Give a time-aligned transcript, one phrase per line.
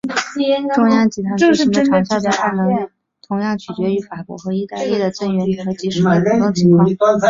[0.73, 2.89] 中央集团军群的长效作战能力
[3.21, 7.19] 同样取决于法国和意大利的增援的及时和主动情况。